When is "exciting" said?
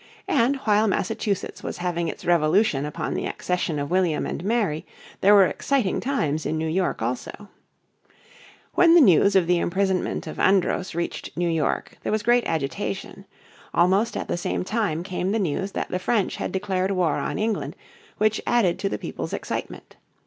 5.45-5.99